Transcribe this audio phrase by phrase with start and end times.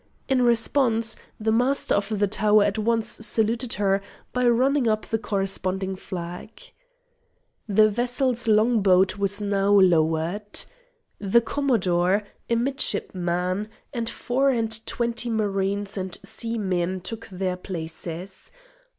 [0.27, 4.01] In response, the Master of the tower at once saluted her
[4.33, 6.49] by running up the corresponding flag.
[7.67, 10.65] The vessel's long boat was now lowered.
[11.19, 18.49] The Commodore, a midshipman, and four and twenty marines and seamen took their places.